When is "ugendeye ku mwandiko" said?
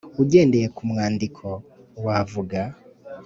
0.21-1.45